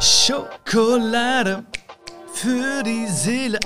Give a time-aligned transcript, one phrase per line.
[0.00, 1.64] Schokolade
[2.32, 3.58] für die Seele.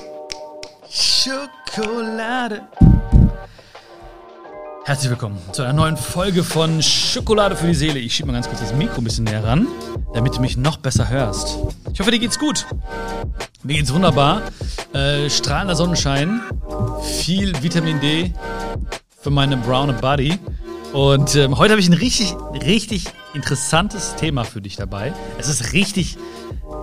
[0.88, 2.62] Schokolade.
[4.86, 7.98] Herzlich willkommen zu einer neuen Folge von Schokolade für die Seele.
[7.98, 9.68] Ich schiebe mal ganz kurz das Mikro ein bisschen näher ran,
[10.14, 11.58] damit du mich noch besser hörst.
[11.92, 12.64] Ich hoffe, dir geht's gut.
[13.62, 14.40] Mir geht's wunderbar.
[14.94, 16.40] Äh, strahlender Sonnenschein,
[17.02, 18.32] viel Vitamin D
[19.20, 20.38] für meine braune Body.
[20.94, 25.12] Und ähm, heute habe ich ein richtig, richtig interessantes Thema für dich dabei.
[25.38, 26.16] Es ist richtig,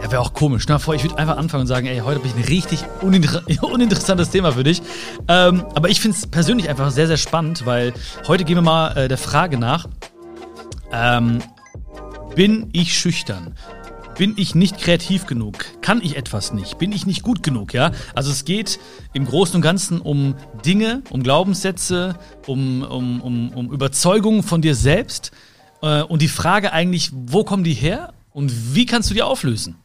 [0.02, 0.65] ja, wäre auch komisch.
[0.79, 4.29] Vor, ich würde einfach anfangen und sagen, ey, heute habe ich ein richtig uninter uninteressantes
[4.29, 4.82] Thema für dich.
[5.27, 7.93] Ähm, aber ich finde es persönlich einfach sehr, sehr spannend, weil
[8.27, 9.88] heute gehen wir mal äh, der Frage nach,
[10.91, 11.39] ähm,
[12.36, 13.55] bin ich schüchtern?
[14.18, 15.66] Bin ich nicht kreativ genug?
[15.82, 16.77] Kann ich etwas nicht?
[16.77, 17.74] Bin ich nicht gut genug?
[17.74, 18.77] Ja, also es geht
[19.13, 20.36] im Großen und Ganzen um
[20.66, 25.32] Dinge, um Glaubenssätze, um, um, um, um Überzeugungen von dir selbst
[25.82, 29.75] äh, und die Frage eigentlich, wo kommen die her und wie kannst du die auflösen?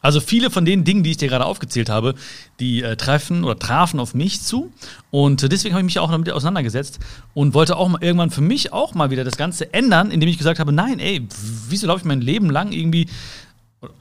[0.00, 2.14] Also viele von den Dingen, die ich dir gerade aufgezählt habe,
[2.60, 4.72] die äh, treffen oder trafen auf mich zu.
[5.10, 7.00] Und äh, deswegen habe ich mich auch damit auseinandergesetzt
[7.34, 10.38] und wollte auch mal irgendwann für mich auch mal wieder das Ganze ändern, indem ich
[10.38, 11.26] gesagt habe, nein, ey,
[11.68, 13.08] wieso laufe ich mein Leben lang irgendwie,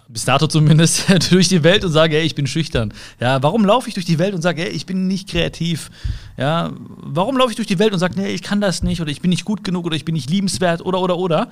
[0.07, 2.93] bis dato zumindest, durch die Welt und sage, ey, ich bin schüchtern.
[3.19, 5.91] Ja, warum laufe ich durch die Welt und sage, ey, ich bin nicht kreativ?
[6.37, 9.11] Ja, warum laufe ich durch die Welt und sage, nee, ich kann das nicht oder
[9.11, 11.49] ich bin nicht gut genug oder ich bin nicht liebenswert oder oder oder?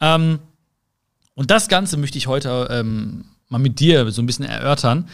[0.00, 0.38] Ähm,
[1.34, 5.08] und das Ganze möchte ich heute ähm, mal mit dir so ein bisschen erörtern,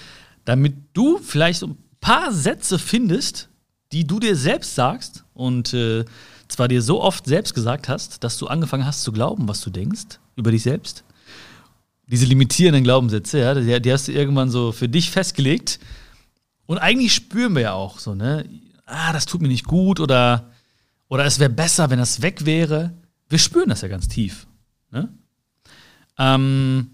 [0.44, 3.48] damit du vielleicht so ein paar Sätze findest,
[3.92, 6.04] die du dir selbst sagst und äh,
[6.48, 9.70] zwar dir so oft selbst gesagt hast, dass du angefangen hast zu glauben, was du
[9.70, 11.04] denkst über dich selbst.
[12.10, 15.78] Diese limitierenden Glaubenssätze, ja, die, die hast du irgendwann so für dich festgelegt.
[16.66, 18.48] Und eigentlich spüren wir ja auch so, ne?
[18.84, 20.50] Ah, das tut mir nicht gut oder,
[21.08, 22.92] oder es wäre besser, wenn das weg wäre.
[23.28, 24.46] Wir spüren das ja ganz tief.
[24.90, 25.08] Ne?
[26.18, 26.90] Ähm,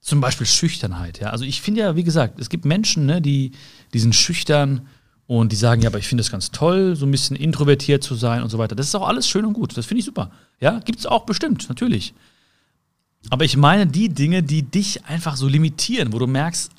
[0.00, 1.20] zum Beispiel Schüchternheit.
[1.20, 1.30] Ja?
[1.30, 3.52] Also ich finde ja, wie gesagt, es gibt Menschen, ne, die,
[3.92, 4.88] die sind schüchtern
[5.26, 8.14] und die sagen, ja, aber ich finde es ganz toll, so ein bisschen introvertiert zu
[8.14, 8.74] sein und so weiter.
[8.74, 9.76] Das ist auch alles schön und gut.
[9.76, 10.30] Das finde ich super.
[10.60, 12.14] Ja, gibt es auch bestimmt, natürlich.
[13.30, 16.70] Aber ich meine die Dinge, die dich einfach so limitieren, wo du merkst,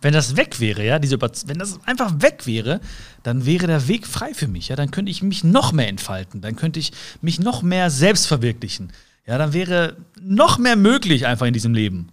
[0.00, 2.80] wenn das weg wäre, ja, diese wenn das einfach weg wäre,
[3.22, 6.40] dann wäre der Weg frei für mich, ja, dann könnte ich mich noch mehr entfalten,
[6.40, 8.92] dann könnte ich mich noch mehr selbst verwirklichen.
[9.26, 12.08] Ja, dann wäre noch mehr möglich einfach in diesem Leben.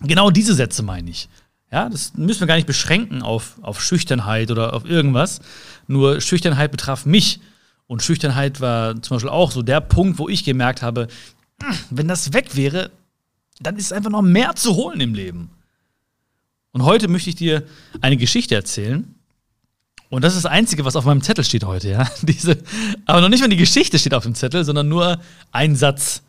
[0.00, 1.28] Genau diese Sätze meine ich.
[1.70, 5.40] Ja, das müssen wir gar nicht beschränken auf, auf Schüchternheit oder auf irgendwas.
[5.86, 7.40] Nur Schüchternheit betraf mich.
[7.86, 11.08] Und Schüchternheit war zum Beispiel auch so der Punkt, wo ich gemerkt habe,
[11.90, 12.90] wenn das weg wäre,
[13.60, 15.50] dann ist einfach noch mehr zu holen im Leben.
[16.72, 17.64] Und heute möchte ich dir
[18.00, 19.14] eine Geschichte erzählen.
[20.10, 22.08] Und das ist das Einzige, was auf meinem Zettel steht heute, ja.
[22.22, 22.58] Diese,
[23.06, 25.20] aber noch nicht mal die Geschichte steht auf dem Zettel, sondern nur
[25.52, 26.22] ein Satz.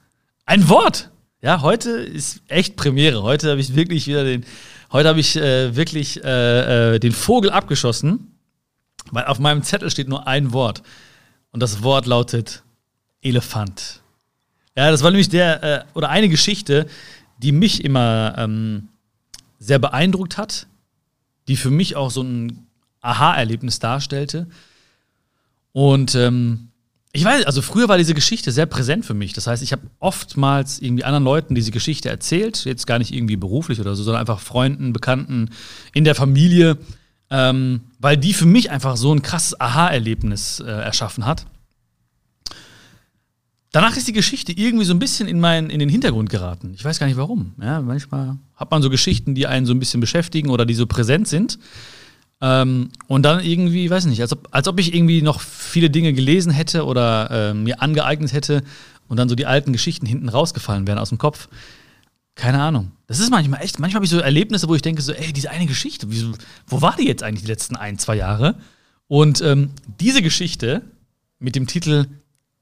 [0.46, 1.10] Ein Wort.
[1.42, 3.22] Ja, heute ist echt Premiere.
[3.24, 4.46] Heute habe ich wirklich wieder den,
[4.92, 8.32] heute habe ich äh, wirklich äh, äh, den Vogel abgeschossen,
[9.12, 10.82] weil auf meinem Zettel steht nur ein Wort.
[11.52, 12.64] Und das Wort lautet
[13.22, 13.95] Elefant.
[14.76, 16.88] Ja, das war nämlich der, äh, oder eine Geschichte,
[17.38, 18.90] die mich immer ähm,
[19.60, 20.68] sehr beeindruckt hat,
[21.48, 22.68] die für mich auch so ein
[23.02, 24.48] Aha-Erlebnis darstellte.
[25.72, 26.70] Und ähm,
[27.16, 29.32] ich weiß, also früher war diese Geschichte sehr präsent für mich.
[29.32, 33.38] Das heißt, ich habe oftmals irgendwie anderen Leuten diese Geschichte erzählt, jetzt gar nicht irgendwie
[33.38, 35.52] beruflich oder so, sondern einfach Freunden, Bekannten
[35.94, 36.78] in der Familie,
[37.30, 41.46] ähm, weil die für mich einfach so ein krasses Aha-Erlebnis äh, erschaffen hat.
[43.76, 46.72] Danach ist die Geschichte irgendwie so ein bisschen in, mein, in den Hintergrund geraten.
[46.76, 47.56] Ich weiß gar nicht warum.
[47.62, 50.88] Ja, manchmal hat man so Geschichten, die einen so ein bisschen beschäftigen oder die so
[50.88, 51.60] präsent sind.
[52.40, 56.14] Ähm, und dann irgendwie, weiß nicht, als ob, als ob ich irgendwie noch viele Dinge
[56.14, 58.64] gelesen hätte oder äh, mir angeeignet hätte
[59.10, 61.50] und dann so die alten Geschichten hinten rausgefallen wären aus dem Kopf.
[62.36, 62.94] Keine Ahnung.
[63.08, 65.50] Das ist manchmal echt, manchmal habe ich so Erlebnisse, wo ich denke, so, ey, diese
[65.50, 66.32] eine Geschichte, wieso,
[66.68, 68.56] wo war die jetzt eigentlich die letzten ein, zwei Jahre?
[69.10, 70.82] Und ähm, diese Geschichte
[71.40, 72.06] mit dem Titel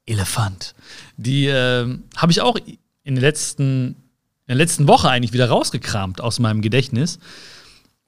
[0.06, 0.74] Elefant,
[1.16, 2.58] die äh, habe ich auch
[3.04, 7.18] in der, letzten, in der letzten Woche eigentlich wieder rausgekramt aus meinem Gedächtnis.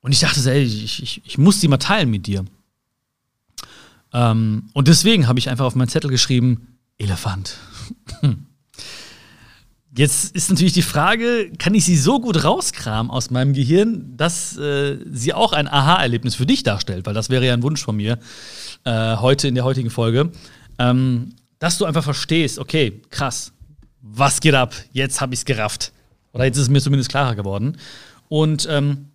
[0.01, 2.45] Und ich dachte, ey, ich, ich, ich muss die mal teilen mit dir.
[4.13, 7.57] Ähm, und deswegen habe ich einfach auf meinen Zettel geschrieben, Elefant.
[9.97, 14.55] Jetzt ist natürlich die Frage, kann ich sie so gut rauskramen aus meinem Gehirn, dass
[14.59, 17.07] äh, sie auch ein Aha-Erlebnis für dich darstellt?
[17.07, 18.19] Weil das wäre ja ein Wunsch von mir
[18.85, 20.31] äh, heute in der heutigen Folge.
[20.79, 23.53] Ähm, dass du einfach verstehst, okay, krass,
[24.01, 24.75] was geht ab?
[24.93, 25.93] Jetzt habe ich es gerafft.
[26.33, 27.79] Oder jetzt ist es mir zumindest klarer geworden.
[28.29, 29.07] Und ähm,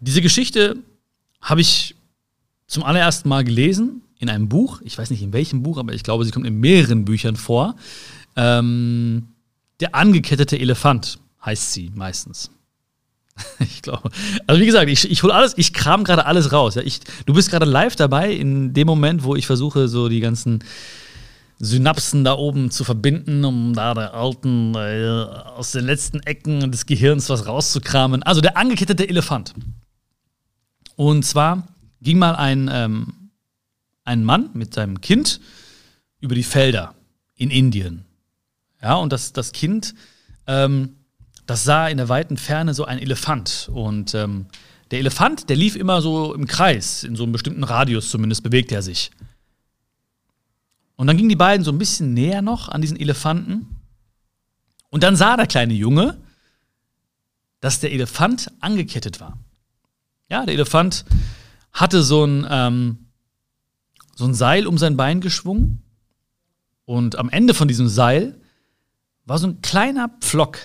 [0.00, 0.76] diese Geschichte
[1.40, 1.94] habe ich
[2.66, 4.80] zum allerersten Mal gelesen in einem Buch.
[4.84, 7.76] Ich weiß nicht in welchem Buch, aber ich glaube, sie kommt in mehreren Büchern vor.
[8.36, 9.28] Ähm,
[9.80, 12.50] Der angekettete Elefant heißt sie meistens.
[13.60, 14.10] Ich glaube.
[14.46, 16.74] Also wie gesagt, ich, ich hole alles, ich kram gerade alles raus.
[16.74, 16.82] Ja.
[16.82, 20.64] Ich, du bist gerade live dabei in dem Moment, wo ich versuche, so die ganzen
[21.58, 25.26] Synapsen da oben zu verbinden, um da der alten äh,
[25.56, 28.22] aus den letzten Ecken des Gehirns was rauszukramen.
[28.22, 29.54] Also der angekettete Elefant.
[30.96, 31.68] Und zwar
[32.00, 33.30] ging mal ein, ähm,
[34.04, 35.40] ein Mann mit seinem Kind
[36.20, 36.94] über die Felder
[37.34, 38.06] in Indien.
[38.82, 39.94] Ja, und das, das Kind,
[40.46, 40.96] ähm,
[41.50, 43.68] das sah in der weiten Ferne so ein Elefant.
[43.74, 44.46] Und ähm,
[44.92, 48.76] der Elefant, der lief immer so im Kreis, in so einem bestimmten Radius zumindest bewegte
[48.76, 49.10] er sich.
[50.94, 53.66] Und dann gingen die beiden so ein bisschen näher noch an diesen Elefanten.
[54.90, 56.18] Und dann sah der kleine Junge,
[57.58, 59.36] dass der Elefant angekettet war.
[60.28, 61.04] Ja, der Elefant
[61.72, 63.06] hatte so ein, ähm,
[64.14, 65.82] so ein Seil um sein Bein geschwungen.
[66.84, 68.40] Und am Ende von diesem Seil
[69.24, 70.60] war so ein kleiner Pflock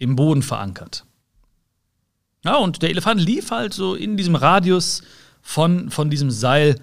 [0.00, 1.04] im Boden verankert.
[2.42, 5.02] Ja, und der Elefant lief halt so in diesem Radius
[5.42, 6.80] von, von diesem Seil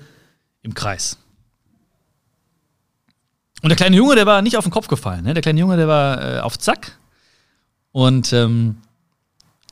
[0.61, 1.17] im Kreis.
[3.63, 5.25] Und der kleine Junge, der war nicht auf den Kopf gefallen.
[5.25, 5.33] Ne?
[5.33, 6.99] Der kleine Junge, der war äh, auf Zack.
[7.91, 8.77] Und ähm,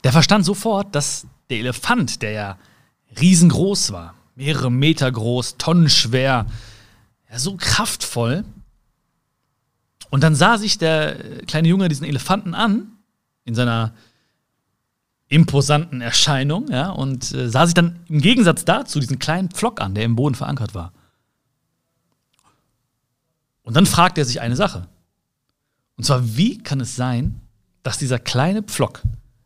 [0.04, 2.58] der verstand sofort, dass der Elefant, der ja
[3.20, 6.48] riesengroß war, mehrere Meter groß, tonnenschwer,
[7.30, 8.44] ja, so kraftvoll.
[10.10, 12.95] Und dann sah sich der kleine Junge diesen Elefanten an,
[13.46, 13.94] in seiner
[15.28, 19.96] imposanten Erscheinung, ja, und äh, sah sich dann im Gegensatz dazu diesen kleinen Pflock an,
[19.96, 20.92] der im Boden verankert war.
[23.64, 24.88] Und dann fragt er sich eine Sache.
[25.98, 27.42] Und zwar, wie kann es sein,
[27.82, 29.02] dass dieser kleine Pflock,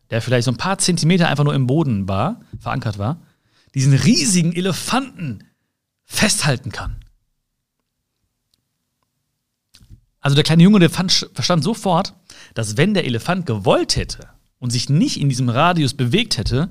[0.10, 3.22] der vielleicht so ein paar Zentimeter einfach nur im Boden war, verankert war,
[3.76, 5.46] diesen riesigen Elefanten
[6.06, 6.98] festhalten kann?
[10.20, 12.14] Also der kleine Junge, der fand, verstand sofort,
[12.54, 14.30] dass wenn der Elefant gewollt hätte
[14.60, 16.70] und sich nicht in diesem Radius bewegt hätte,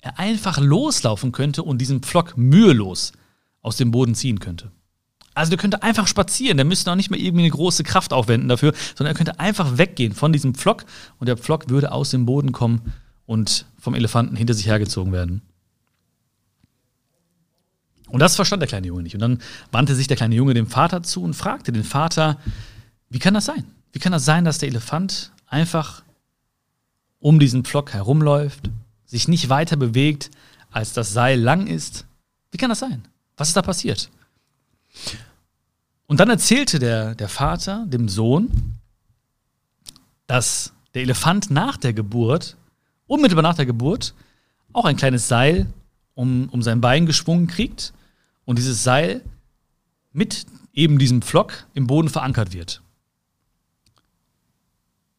[0.00, 3.12] er einfach loslaufen könnte und diesen Pflock mühelos
[3.62, 4.70] aus dem Boden ziehen könnte.
[5.34, 8.48] Also der könnte einfach spazieren, der müsste auch nicht mehr irgendwie eine große Kraft aufwenden
[8.48, 10.84] dafür, sondern er könnte einfach weggehen von diesem Pflock
[11.18, 12.92] und der Pflock würde aus dem Boden kommen
[13.24, 15.42] und vom Elefanten hinter sich hergezogen werden.
[18.08, 19.14] Und das verstand der kleine Junge nicht.
[19.14, 19.38] Und dann
[19.70, 22.38] wandte sich der kleine Junge dem Vater zu und fragte den Vater,
[23.10, 23.64] wie kann das sein?
[23.92, 26.02] Wie kann das sein, dass der Elefant einfach
[27.20, 28.70] um diesen Pflock herumläuft,
[29.06, 30.30] sich nicht weiter bewegt,
[30.70, 32.06] als das Seil lang ist?
[32.50, 33.06] Wie kann das sein?
[33.36, 34.10] Was ist da passiert?
[36.06, 38.78] Und dann erzählte der, der Vater dem Sohn,
[40.26, 42.56] dass der Elefant nach der Geburt,
[43.06, 44.14] unmittelbar nach der Geburt,
[44.72, 45.66] auch ein kleines Seil
[46.14, 47.92] um, um sein Bein geschwungen kriegt
[48.44, 49.22] und dieses Seil
[50.12, 52.82] mit eben diesem Pflock im Boden verankert wird.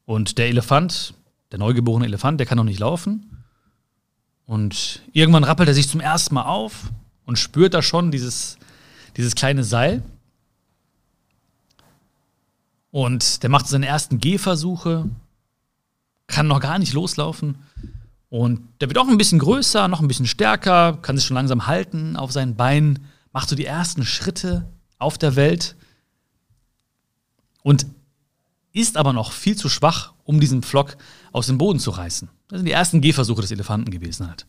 [0.10, 1.14] Und der Elefant,
[1.52, 3.44] der neugeborene Elefant, der kann noch nicht laufen.
[4.48, 6.90] Und irgendwann rappelt er sich zum ersten Mal auf
[7.28, 8.58] und spürt da schon dieses,
[9.18, 10.02] dieses kleine Seil.
[12.90, 15.08] Und der macht seine ersten Gehversuche,
[16.26, 17.60] kann noch gar nicht loslaufen.
[18.32, 21.68] Und der wird auch ein bisschen größer, noch ein bisschen stärker, kann sich schon langsam
[21.68, 24.68] halten auf seinen Beinen, macht so die ersten Schritte
[24.98, 25.76] auf der Welt
[27.62, 27.86] und
[28.74, 30.98] ist aber noch viel zu schwach, um diesen Pflock
[31.32, 32.30] aus dem Boden zu reißen.
[32.48, 34.46] Das sind die ersten Gehversuche des Elefanten gewesen halt.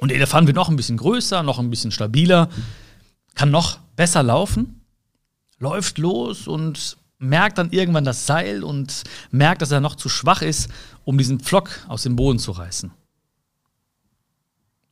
[0.00, 2.48] Und der Elefant wird noch ein bisschen größer, noch ein bisschen stabiler,
[3.34, 4.80] kann noch besser laufen
[5.60, 10.42] läuft los und merkt dann irgendwann das Seil und merkt, dass er noch zu schwach
[10.42, 10.68] ist,
[11.04, 12.90] um diesen Pflock aus dem Boden zu reißen.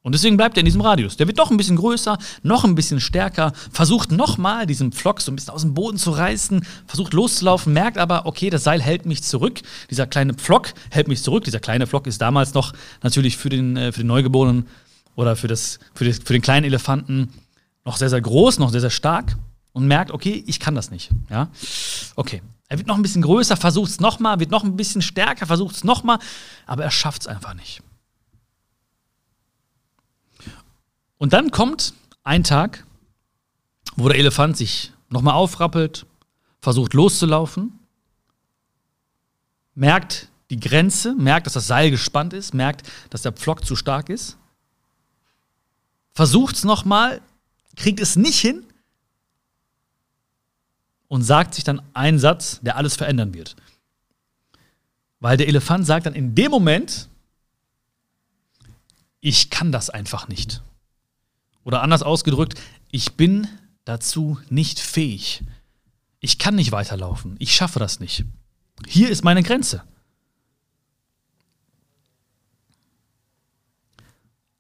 [0.02, 1.17] Und deswegen bleibt er in diesem Radius.
[1.17, 5.33] Der wird doch ein bisschen größer, noch ein bisschen stärker, versucht nochmal diesen Pflock so
[5.33, 9.07] ein bisschen aus dem Boden zu reißen, versucht loszulaufen, merkt aber, okay, das Seil hält
[9.07, 9.61] mich zurück.
[9.90, 11.45] Dieser kleine Pflock hält mich zurück.
[11.45, 14.67] Dieser kleine Pflock ist damals noch natürlich für den, äh, für den Neugeborenen
[15.17, 17.33] oder für, das, für, das, für den kleinen Elefanten
[17.85, 19.37] noch sehr, sehr groß, noch sehr, sehr stark
[19.73, 21.11] und merkt, okay, ich kann das nicht.
[21.28, 21.49] Ja?
[22.17, 22.40] Okay.
[22.69, 25.76] Er wird noch ein bisschen größer, versucht es nochmal, wird noch ein bisschen stärker, versucht
[25.76, 26.19] es nochmal,
[26.67, 27.81] aber er schafft es einfach nicht.
[31.19, 32.87] Und dann kommt ein Tag,
[33.97, 36.07] wo der Elefant sich nochmal aufrappelt,
[36.61, 37.79] versucht loszulaufen,
[39.75, 44.09] merkt die Grenze, merkt, dass das Seil gespannt ist, merkt, dass der Pflock zu stark
[44.09, 44.37] ist,
[46.15, 47.21] versucht es nochmal,
[47.77, 48.65] kriegt es nicht hin
[51.09, 53.57] und sagt sich dann einen Satz, der alles verändern wird.
[55.21, 57.09] Weil der Elefant sagt dann in dem Moment,
[59.21, 60.63] ich kann das einfach nicht.
[61.69, 62.59] Oder anders ausgedrückt,
[62.91, 63.47] ich bin
[63.85, 65.45] dazu nicht fähig.
[66.19, 67.37] Ich kann nicht weiterlaufen.
[67.41, 68.25] Ich schaffe das nicht.
[68.87, 69.83] Hier ist meine Grenze.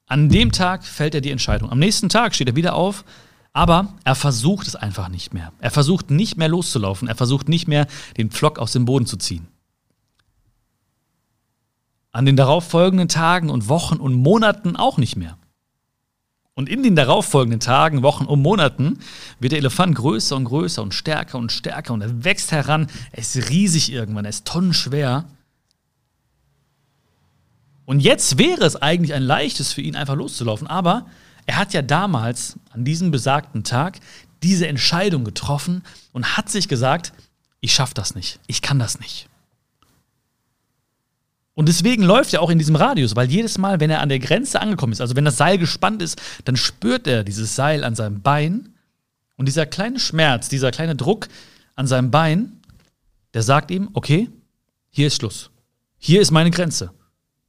[0.04, 1.70] An dem Tag fällt er die Entscheidung.
[1.70, 3.06] Am nächsten Tag steht er wieder auf,
[3.54, 5.54] aber er versucht es einfach nicht mehr.
[5.60, 7.08] Er versucht nicht mehr loszulaufen.
[7.08, 7.86] Er versucht nicht mehr,
[8.18, 9.48] den Pflock aus dem Boden zu ziehen.
[12.12, 15.38] An den darauffolgenden Tagen und Wochen und Monaten auch nicht mehr.
[16.58, 18.98] Und in den darauffolgenden Tagen, Wochen und Monaten
[19.38, 22.88] wird der Elefant größer und größer und stärker und stärker und er wächst heran.
[23.12, 25.24] Er ist riesig irgendwann, er ist tonnenschwer.
[27.84, 30.66] Und jetzt wäre es eigentlich ein leichtes für ihn, einfach loszulaufen.
[30.66, 31.06] Aber
[31.46, 34.00] er hat ja damals, an diesem besagten Tag,
[34.42, 37.12] diese Entscheidung getroffen und hat sich gesagt,
[37.60, 39.28] ich schaffe das nicht, ich kann das nicht.
[41.58, 44.20] Und deswegen läuft er auch in diesem Radius, weil jedes Mal, wenn er an der
[44.20, 47.96] Grenze angekommen ist, also wenn das Seil gespannt ist, dann spürt er dieses Seil an
[47.96, 48.76] seinem Bein.
[49.34, 51.26] Und dieser kleine Schmerz, dieser kleine Druck
[51.74, 52.60] an seinem Bein,
[53.34, 54.30] der sagt ihm, okay,
[54.90, 55.50] hier ist Schluss.
[55.98, 56.92] Hier ist meine Grenze.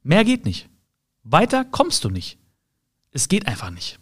[0.02, 0.68] Mehr geht nicht.
[1.22, 2.36] Weiter kommst du nicht.
[3.12, 4.00] Es geht einfach nicht.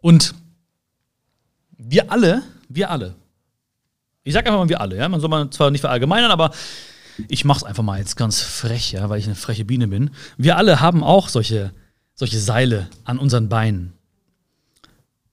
[0.00, 0.36] Und
[1.76, 3.16] wir alle, wir alle,
[4.24, 5.08] ich sag einfach mal wir alle, ja.
[5.08, 6.52] Man soll man zwar nicht verallgemeinern, aber
[7.28, 10.10] ich mach's einfach mal jetzt ganz frech, ja, weil ich eine freche Biene bin.
[10.36, 11.72] Wir alle haben auch solche,
[12.14, 13.92] solche Seile an unseren Beinen.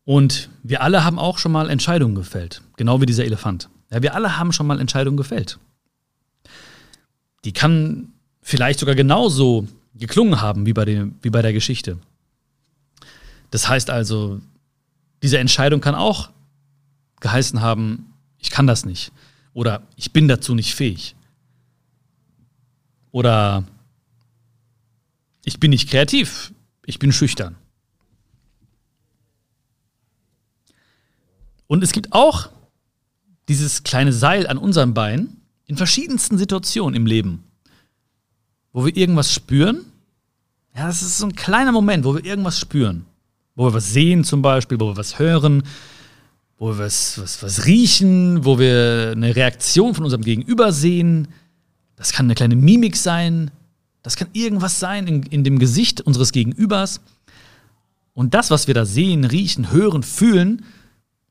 [0.06, 2.62] Und wir alle haben auch schon mal Entscheidungen gefällt.
[2.78, 3.70] Genau wie dieser Elefant.
[3.92, 5.60] Ja, wir alle haben schon mal Entscheidungen gefällt.
[7.46, 11.98] Die kann vielleicht sogar genauso geklungen haben wie bei, dem, wie bei der Geschichte.
[13.52, 14.42] Das heißt also,
[15.22, 16.30] diese Entscheidung kann auch
[17.20, 19.12] geheißen haben, ich kann das nicht.
[19.54, 21.16] Oder ich bin dazu nicht fähig.
[23.12, 23.66] Oder
[25.44, 26.54] ich bin nicht kreativ,
[26.86, 27.56] ich bin schüchtern.
[31.68, 32.50] Und es gibt auch
[33.48, 37.44] dieses kleine Seil an unserem Bein in verschiedensten Situationen im Leben,
[38.74, 39.86] wo wir irgendwas spüren.
[40.76, 43.06] Ja, das ist so ein kleiner Moment, wo wir irgendwas spüren.
[43.56, 45.64] Wo wir was sehen zum Beispiel, wo wir was hören,
[46.60, 51.30] wo wir was, was, was riechen, wo wir eine Reaktion von unserem Gegenüber sehen.
[51.96, 53.50] Das kann eine kleine Mimik sein.
[54.04, 57.02] Das kann irgendwas sein in, in dem Gesicht unseres Gegenübers.
[58.14, 60.66] Und das, was wir da sehen, riechen, hören, fühlen,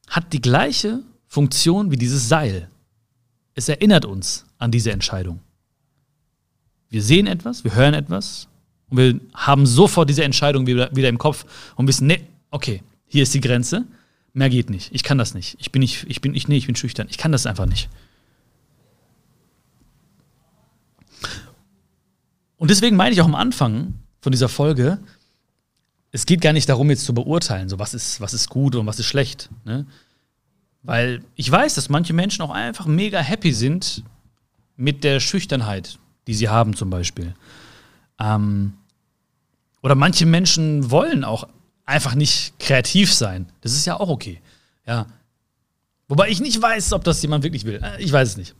[0.08, 2.68] hat die gleiche Funktion wie dieses Seil.
[3.54, 5.40] Es erinnert uns an diese Entscheidung.
[6.88, 8.49] Wir sehen etwas, wir hören etwas
[8.88, 11.44] und wir haben sofort diese Entscheidung wieder, wieder im Kopf
[11.76, 13.85] und wissen, nee, okay, hier ist die Grenze.
[14.38, 14.95] Mehr geht nicht.
[14.95, 15.57] Ich kann das nicht.
[15.59, 17.09] Ich bin nicht, ich bin, ich, nee, ich bin schüchtern.
[17.11, 17.88] Ich kann das einfach nicht.
[22.57, 25.00] Und deswegen meine ich auch am Anfang von dieser Folge,
[26.12, 28.87] es geht gar nicht darum, jetzt zu beurteilen, so was ist, was ist gut und
[28.87, 29.50] was ist schlecht.
[29.64, 29.87] Ne?
[30.85, 34.04] Weil ich weiß, dass manche Menschen auch einfach mega happy sind
[34.76, 37.35] mit der Schüchternheit, die sie haben, zum Beispiel.
[38.21, 38.75] Ähm,
[39.83, 41.49] oder manche Menschen wollen auch
[41.88, 43.47] einfach nicht kreativ sein.
[43.62, 44.40] Das ist ja auch okay.
[44.87, 45.07] Ja.
[46.07, 47.80] Wobei ich nicht weiß, ob das jemand wirklich will.
[47.83, 48.54] Äh, ich weiß es nicht.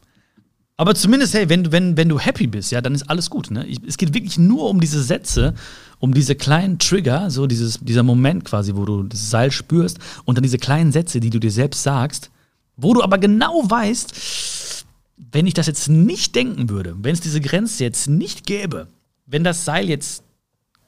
[0.77, 3.51] Aber zumindest, hey, wenn, wenn, wenn du happy bist, ja, dann ist alles gut.
[3.51, 3.67] Ne?
[3.87, 5.55] Es geht wirklich nur um diese Sätze,
[5.99, 10.39] um diese kleinen Trigger, so dieses, dieser Moment quasi, wo du das Seil spürst und
[10.39, 12.31] dann diese kleinen Sätze, die du dir selbst sagst,
[12.77, 14.85] wo du aber genau weißt,
[15.33, 18.87] wenn ich das jetzt nicht denken würde, wenn es diese Grenze jetzt nicht gäbe,
[19.27, 20.23] wenn das Seil jetzt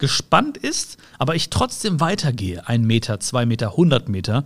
[0.01, 4.45] gespannt ist, aber ich trotzdem weitergehe, ein Meter, zwei Meter, hundert Meter,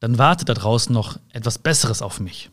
[0.00, 2.50] dann wartet da draußen noch etwas Besseres auf mich.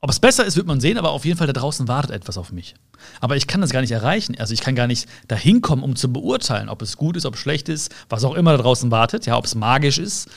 [0.00, 2.36] Ob es besser ist, wird man sehen, aber auf jeden Fall da draußen wartet etwas
[2.36, 2.74] auf mich.
[3.20, 4.38] Aber ich kann das gar nicht erreichen.
[4.38, 7.34] Also ich kann gar nicht dahin kommen, um zu beurteilen, ob es gut ist, ob
[7.34, 10.28] es schlecht ist, was auch immer da draußen wartet, ja, ob es magisch ist,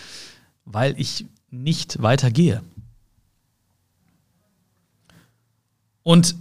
[0.65, 2.63] weil ich nicht weitergehe.
[6.03, 6.35] Und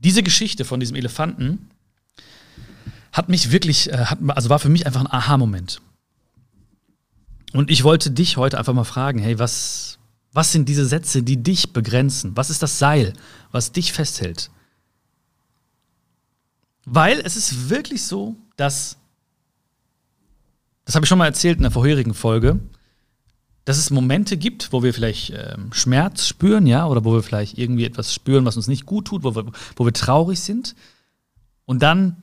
[0.00, 1.68] diese Geschichte von diesem Elefanten
[3.18, 5.82] hat mich wirklich, äh, hat, also war für mich einfach ein Aha-Moment.
[7.52, 9.98] Und ich wollte dich heute einfach mal fragen, hey, was,
[10.32, 12.36] was sind diese Sätze, die dich begrenzen?
[12.36, 13.14] Was ist das Seil,
[13.50, 14.50] was dich festhält?
[16.84, 18.98] Weil es ist wirklich so, dass,
[20.84, 22.60] das habe ich schon mal erzählt in der vorherigen Folge,
[23.64, 27.58] dass es Momente gibt, wo wir vielleicht ähm, Schmerz spüren, ja, oder wo wir vielleicht
[27.58, 29.46] irgendwie etwas spüren, was uns nicht gut tut, wo wir,
[29.76, 30.76] wo wir traurig sind.
[31.64, 32.22] Und dann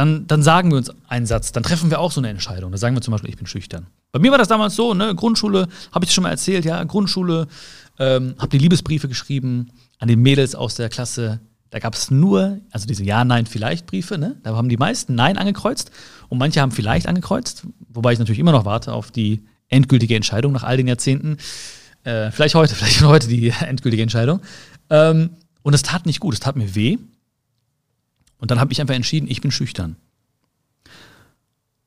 [0.00, 2.72] dann, dann sagen wir uns einen Satz, dann treffen wir auch so eine Entscheidung.
[2.72, 3.86] Da sagen wir zum Beispiel, ich bin schüchtern.
[4.12, 7.48] Bei mir war das damals so, ne, Grundschule, habe ich schon mal erzählt, ja, Grundschule,
[7.98, 12.60] ähm, habe die Liebesbriefe geschrieben an die Mädels aus der Klasse Da gab es nur,
[12.70, 14.36] also diese Ja, Nein, Vielleicht-Briefe, ne?
[14.42, 15.90] Da haben die meisten Nein angekreuzt
[16.30, 20.52] und manche haben Vielleicht angekreuzt, wobei ich natürlich immer noch warte auf die endgültige Entscheidung
[20.52, 21.36] nach all den Jahrzehnten.
[22.04, 24.40] Äh, vielleicht heute, vielleicht heute die endgültige Entscheidung.
[24.88, 25.30] Ähm,
[25.62, 26.96] und es tat nicht gut, es tat mir weh.
[28.40, 29.96] Und dann habe ich einfach entschieden, ich bin schüchtern.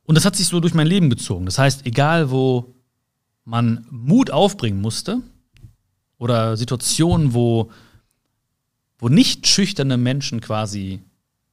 [0.06, 1.46] Und das hat sich so durch mein Leben gezogen.
[1.46, 2.76] Das heißt, egal wo
[3.46, 5.22] man Mut aufbringen musste
[6.18, 7.72] oder Situationen, wo,
[9.00, 11.02] wo nicht schüchterne Menschen quasi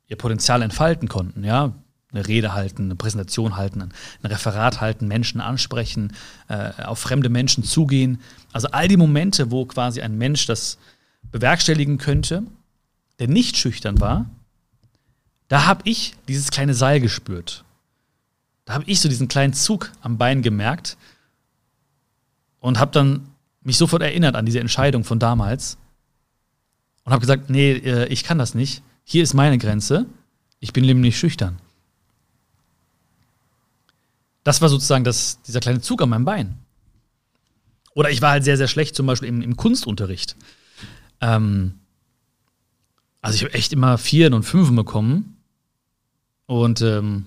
[0.07, 1.73] ihr Potenzial entfalten konnten, ja,
[2.13, 3.93] eine Rede halten, eine Präsentation halten, ein
[4.25, 6.13] Referat halten, Menschen ansprechen,
[6.49, 8.21] äh, auf fremde Menschen zugehen.
[8.53, 10.79] Also all die Momente, wo quasi ein Mensch das
[11.31, 12.43] bewerkstelligen könnte,
[13.21, 14.27] der nicht schüchtern war,
[15.51, 17.65] da habe ich dieses kleine Seil gespürt.
[18.65, 20.97] Da habe ich so diesen kleinen Zug am Bein gemerkt
[22.61, 23.29] und habe dann
[23.61, 25.77] mich sofort erinnert an diese Entscheidung von damals
[27.03, 28.85] und habe gesagt, nee, äh, ich kann das nicht.
[29.03, 30.07] Hier ist meine Grenze.
[30.61, 31.59] Ich bin nämlich schüchtern.
[34.45, 36.59] Das war sozusagen das, dieser kleine Zug an meinem Bein.
[37.93, 40.37] Oder ich war halt sehr, sehr schlecht, zum Beispiel im, im Kunstunterricht.
[41.21, 41.81] Ähm,
[43.21, 45.37] also ich habe echt immer Vieren und Fünfen bekommen.
[46.51, 47.27] Und ähm,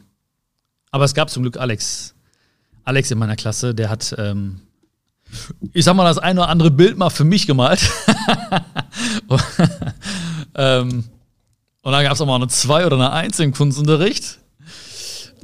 [0.92, 2.13] aber es gab zum Glück Alex.
[2.84, 4.60] Alex in meiner Klasse, der hat, ähm,
[5.72, 7.89] ich sag mal, das ein oder andere Bild mal für mich gemalt.
[10.56, 11.06] ähm,
[11.84, 14.39] und dann gab es auch mal eine 2 oder eine 1 im Kunstunterricht.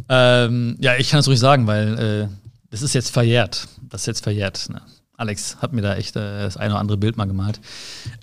[0.10, 2.28] Ähm, ja, ich kann es ruhig sagen, weil äh,
[2.72, 3.70] das ist jetzt verjährt.
[3.90, 4.68] Das ist jetzt verjährt.
[4.70, 4.82] Ne?
[5.20, 7.60] Alex hat mir da echt äh, das eine oder andere Bild mal gemalt.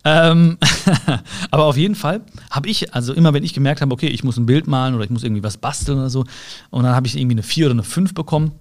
[0.02, 0.56] Ähm,
[1.50, 4.38] aber auf jeden Fall habe ich, also immer wenn ich gemerkt habe, okay, ich muss
[4.38, 6.24] ein Bild malen oder ich muss irgendwie was basteln oder so,
[6.70, 8.52] und dann habe ich irgendwie eine 4 oder eine 5 bekommen.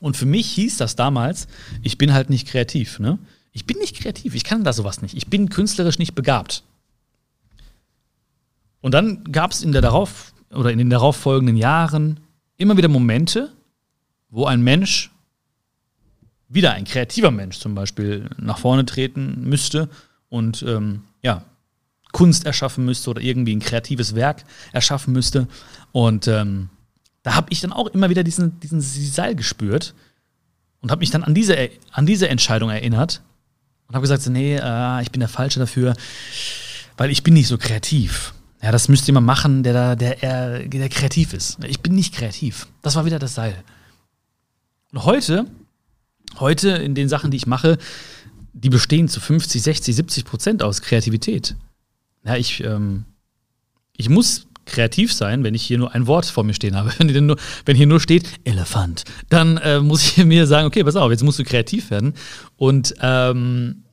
[0.00, 1.46] Und für mich hieß das damals,
[1.82, 2.98] ich bin halt nicht kreativ.
[2.98, 3.18] Ne?
[3.52, 5.14] Ich bin nicht kreativ, ich kann da sowas nicht.
[5.14, 6.62] Ich bin künstlerisch nicht begabt.
[8.80, 12.20] Und dann gab es in der darauf oder in den darauffolgenden Jahren
[12.56, 13.52] immer wieder Momente,
[14.30, 15.10] wo ein Mensch
[16.54, 19.88] wieder ein kreativer Mensch zum Beispiel nach vorne treten müsste
[20.28, 21.44] und ähm, ja,
[22.12, 25.48] Kunst erschaffen müsste oder irgendwie ein kreatives Werk erschaffen müsste.
[25.92, 26.70] Und ähm,
[27.22, 29.94] da habe ich dann auch immer wieder diesen, diesen Seil gespürt
[30.80, 33.22] und habe mich dann an diese, an diese Entscheidung erinnert
[33.88, 35.94] und habe gesagt, nee, äh, ich bin der Falsche dafür,
[36.96, 38.32] weil ich bin nicht so kreativ.
[38.62, 41.62] Ja, das müsste jemand machen, der da, der, der, der kreativ ist.
[41.64, 42.68] Ich bin nicht kreativ.
[42.80, 43.62] Das war wieder das Seil.
[44.92, 45.46] Und heute
[46.38, 47.78] heute in den Sachen, die ich mache,
[48.52, 51.56] die bestehen zu 50, 60, 70 Prozent aus Kreativität.
[52.24, 53.04] Ja, ich, ähm,
[53.96, 56.92] ich muss kreativ sein, wenn ich hier nur ein Wort vor mir stehen habe.
[56.98, 60.96] Wenn, nur, wenn hier nur steht Elefant, dann äh, muss ich mir sagen, okay, pass
[60.96, 62.14] auf, jetzt musst du kreativ werden
[62.56, 63.84] und ähm,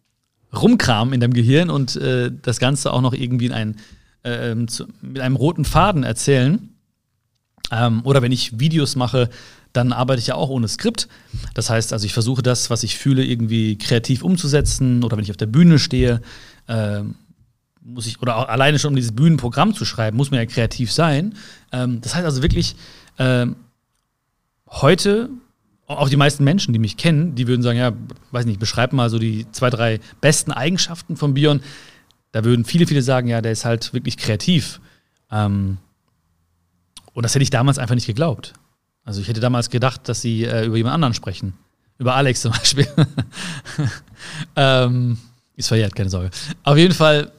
[0.54, 3.76] rumkramen in deinem Gehirn und äh, das Ganze auch noch irgendwie in ein,
[4.24, 6.70] äh, zu, mit einem roten Faden erzählen.
[7.72, 9.30] Ähm, oder wenn ich Videos mache,
[9.74, 11.08] dann arbeite ich ja auch ohne Skript.
[11.54, 15.04] Das heißt, also ich versuche das, was ich fühle, irgendwie kreativ umzusetzen.
[15.04, 16.22] Oder wenn ich auf der Bühne stehe,
[16.68, 17.02] äh,
[17.82, 20.92] muss ich, oder auch alleine schon um dieses Bühnenprogramm zu schreiben, muss man ja kreativ
[20.92, 21.36] sein.
[21.72, 22.76] Ähm, das heißt also wirklich,
[23.18, 23.48] äh,
[24.68, 25.30] heute,
[25.88, 27.92] auch die meisten Menschen, die mich kennen, die würden sagen, ja,
[28.32, 31.62] weiß nicht, beschreib mal so die zwei, drei besten Eigenschaften von Bion.
[32.32, 34.80] Da würden viele, viele sagen, ja, der ist halt wirklich kreativ.
[35.32, 35.78] Ähm,
[37.14, 38.54] und das hätte ich damals einfach nicht geglaubt.
[39.04, 41.54] Also ich hätte damals gedacht, dass sie äh, über jemand anderen sprechen.
[41.98, 42.88] Über Alex zum Beispiel.
[44.56, 45.18] ähm,
[45.56, 46.32] ist verjährt, keine Sorge.
[46.64, 47.32] Auf jeden Fall,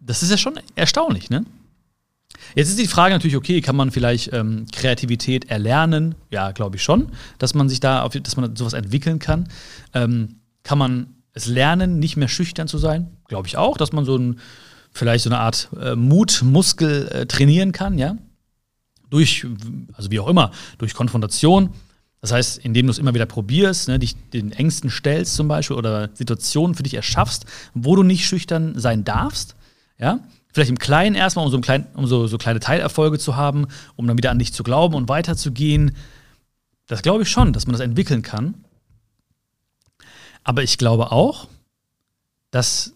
[0.00, 1.44] das ist ja schon erstaunlich, ne?
[2.54, 6.14] Jetzt ist die Frage natürlich, okay, kann man vielleicht ähm, Kreativität erlernen?
[6.30, 9.48] Ja, glaube ich schon, dass man sich da, auf, dass man sowas entwickeln kann.
[9.94, 13.08] Ähm, kann man es lernen, nicht mehr schüchtern zu sein?
[13.28, 14.40] Glaube ich auch, dass man so ein,
[14.92, 18.16] vielleicht so eine Art äh, Mutmuskel äh, trainieren kann, ja?
[19.10, 19.46] Durch,
[19.92, 21.70] also wie auch immer, durch Konfrontation.
[22.20, 25.76] Das heißt, indem du es immer wieder probierst, ne, dich den Ängsten stellst zum Beispiel
[25.76, 29.56] oder Situationen für dich erschaffst, wo du nicht schüchtern sein darfst.
[29.98, 30.20] Ja?
[30.52, 34.06] Vielleicht im Kleinen erstmal, um, so, klein, um so, so kleine Teilerfolge zu haben, um
[34.06, 35.96] dann wieder an dich zu glauben und weiterzugehen.
[36.86, 38.64] Das glaube ich schon, dass man das entwickeln kann.
[40.42, 41.48] Aber ich glaube auch,
[42.50, 42.94] dass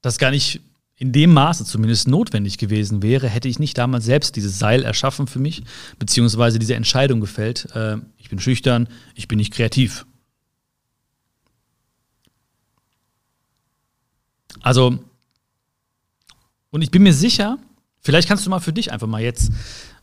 [0.00, 0.60] das gar nicht
[0.98, 5.26] in dem Maße zumindest notwendig gewesen wäre, hätte ich nicht damals selbst dieses Seil erschaffen
[5.26, 5.62] für mich,
[5.98, 10.06] beziehungsweise diese Entscheidung gefällt, äh, ich bin schüchtern, ich bin nicht kreativ.
[14.62, 14.98] Also,
[16.70, 17.58] und ich bin mir sicher,
[18.00, 19.52] vielleicht kannst du mal für dich einfach mal jetzt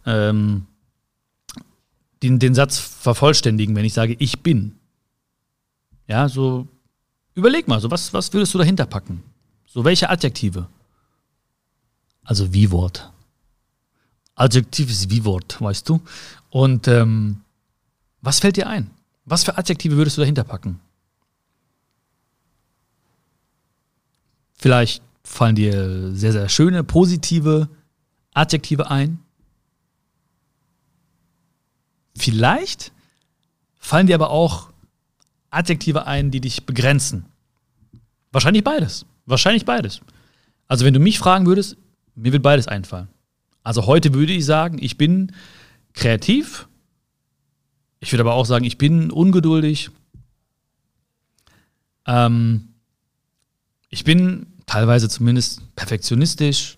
[0.05, 0.67] ähm,
[2.21, 4.75] den, den Satz vervollständigen, wenn ich sage, ich bin.
[6.07, 6.67] Ja, so
[7.33, 9.23] überleg mal, so was, was würdest du dahinter packen?
[9.65, 10.67] So welche Adjektive?
[12.23, 13.11] Also Wie-Wort.
[14.35, 16.01] Adjektiv ist Wie-Wort, weißt du?
[16.49, 17.41] Und ähm,
[18.21, 18.89] was fällt dir ein?
[19.25, 20.79] Was für Adjektive würdest du dahinter packen?
[24.55, 27.69] Vielleicht fallen dir sehr, sehr schöne, positive
[28.33, 29.19] Adjektive ein.
[32.15, 32.91] Vielleicht
[33.77, 34.69] fallen dir aber auch
[35.49, 37.25] Adjektive ein, die dich begrenzen.
[38.31, 39.05] Wahrscheinlich beides.
[39.25, 40.01] Wahrscheinlich beides.
[40.67, 41.77] Also wenn du mich fragen würdest,
[42.15, 43.07] mir wird beides einfallen.
[43.63, 45.31] Also heute würde ich sagen, ich bin
[45.93, 46.67] kreativ.
[47.99, 49.89] Ich würde aber auch sagen, ich bin ungeduldig.
[52.05, 52.69] Ähm,
[53.89, 56.75] ich bin teilweise zumindest perfektionistisch.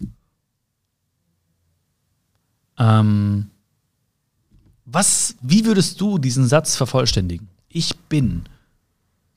[2.78, 3.50] Ähm,
[4.86, 7.50] was, wie würdest du diesen Satz vervollständigen?
[7.69, 8.43] Ich bin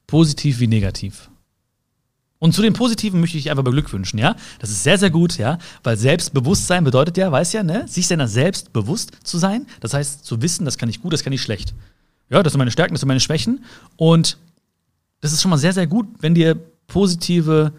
[0.07, 1.31] positiv wie negativ.
[2.41, 4.37] Und zu den Positiven möchte ich dich einfach beglückwünschen, ja?
[4.61, 5.59] Das ist sehr, sehr gut, ja?
[5.83, 7.89] Weil Selbstbewusstsein bedeutet ja, weiß ja, ne?
[7.89, 9.67] Sich seiner selbst bewusst zu sein.
[9.81, 11.75] Das heißt, zu wissen, das kann ich gut, das kann ich schlecht.
[12.31, 13.65] Ja, das sind meine Stärken, das sind meine Schwächen.
[13.97, 14.39] Und
[15.21, 16.55] das ist schon mal sehr, sehr gut, wenn dir
[16.87, 17.73] positive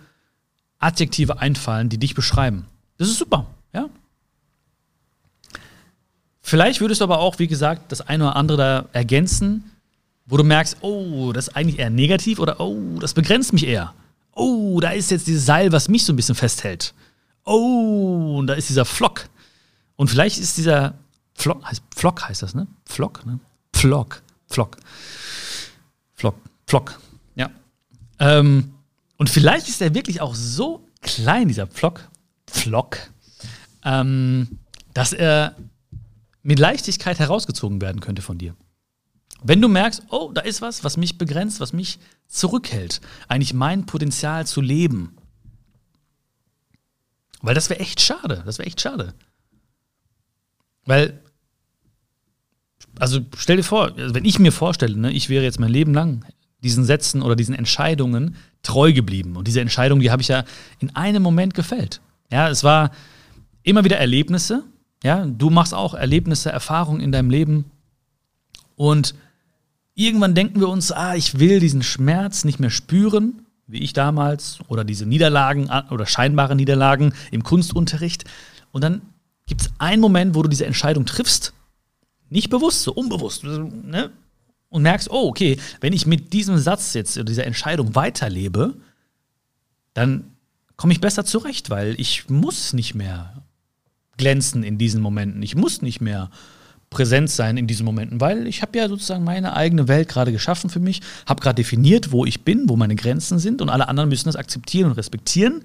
[0.78, 2.66] Adjektive einfallen, die dich beschreiben.
[2.98, 3.90] Das ist super, ja?
[6.42, 9.72] Vielleicht würdest du aber auch, wie gesagt, das eine oder andere da ergänzen,
[10.26, 13.94] wo du merkst, oh, das ist eigentlich eher negativ oder oh, das begrenzt mich eher
[14.40, 16.94] oh, da ist jetzt dieses Seil, was mich so ein bisschen festhält.
[17.46, 19.30] Oh, und da ist dieser Flock.
[19.96, 20.96] Und vielleicht ist dieser
[21.36, 22.68] Flock, heißt, Flock heißt das, ne?
[22.86, 23.40] Flock, ne?
[23.74, 24.78] Flock, Flock.
[26.16, 26.36] Flock,
[26.68, 27.00] Flock,
[27.36, 27.50] ja.
[28.20, 28.74] Ähm,
[29.18, 32.08] und vielleicht ist er wirklich auch so klein, dieser Flock,
[32.50, 32.98] Flock,
[33.84, 34.60] ähm,
[34.94, 35.56] dass er
[36.44, 38.56] mit Leichtigkeit herausgezogen werden könnte von dir.
[39.42, 43.86] Wenn du merkst, oh, da ist was, was mich begrenzt, was mich zurückhält, eigentlich mein
[43.86, 45.16] Potenzial zu leben.
[47.42, 49.14] Weil das wäre echt schade, das wäre echt schade.
[50.86, 51.22] Weil,
[53.00, 55.94] also stell dir vor, also wenn ich mir vorstelle, ne, ich wäre jetzt mein Leben
[55.94, 56.26] lang
[56.62, 59.38] diesen Sätzen oder diesen Entscheidungen treu geblieben.
[59.38, 60.44] Und diese Entscheidung, die habe ich ja
[60.80, 62.02] in einem Moment gefällt.
[62.30, 62.92] Ja, es war
[63.64, 64.64] immer wieder Erlebnisse.
[65.02, 67.72] Ja, du machst auch Erlebnisse, Erfahrungen in deinem Leben.
[68.76, 69.16] Und
[70.00, 74.60] Irgendwann denken wir uns, ah, ich will diesen Schmerz nicht mehr spüren, wie ich damals,
[74.70, 78.24] oder diese Niederlagen oder scheinbare Niederlagen im Kunstunterricht.
[78.72, 79.02] Und dann
[79.46, 81.52] gibt es einen Moment, wo du diese Entscheidung triffst,
[82.30, 84.12] nicht bewusst, so unbewusst, ne?
[84.70, 88.76] und merkst, oh, okay, wenn ich mit diesem Satz jetzt oder dieser Entscheidung weiterlebe,
[89.94, 90.32] dann
[90.78, 93.44] komme ich besser zurecht, weil ich muss nicht mehr
[94.16, 95.44] glänzen in diesen Momenten.
[95.44, 96.30] Ich muss nicht mehr
[96.90, 100.70] präsent sein in diesen Momenten, weil ich habe ja sozusagen meine eigene Welt gerade geschaffen
[100.70, 104.10] für mich, habe gerade definiert, wo ich bin, wo meine Grenzen sind und alle anderen
[104.10, 105.64] müssen das akzeptieren und respektieren.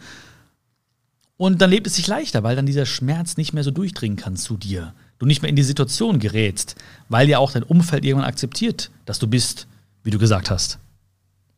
[1.36, 4.36] Und dann lebt es sich leichter, weil dann dieser Schmerz nicht mehr so durchdringen kann
[4.36, 4.94] zu dir.
[5.18, 6.76] Du nicht mehr in die Situation gerätst,
[7.08, 9.66] weil ja auch dein Umfeld irgendwann akzeptiert, dass du bist,
[10.04, 10.78] wie du gesagt hast.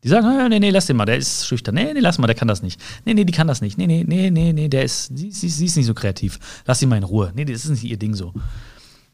[0.03, 1.75] Die sagen, nee, nee, lass den mal, der ist schüchtern.
[1.75, 2.79] Nee, nee, lass mal, der kann das nicht.
[3.03, 3.77] Nee, nee, die kann das nicht.
[3.77, 6.39] Nee, nee, nee, nee, nee, der ist, sie, sie, sie ist nicht so kreativ.
[6.65, 7.31] Lass sie mal in Ruhe.
[7.35, 8.33] Nee, das ist nicht ihr Ding so.